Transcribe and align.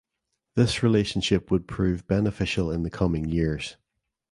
This 0.55 0.81
relationship 0.81 1.51
would 1.51 1.67
prove 1.67 2.07
beneficial 2.07 2.71
in 2.71 2.81
the 2.81 2.89
coming 2.89 3.29
years. 3.29 3.77